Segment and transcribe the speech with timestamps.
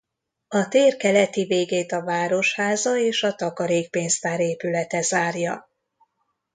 [0.47, 5.69] A tér keleti végét a városháza és a takarékpénztár épülete zárja.